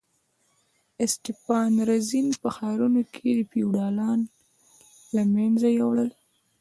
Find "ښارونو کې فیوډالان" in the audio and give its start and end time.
2.55-4.19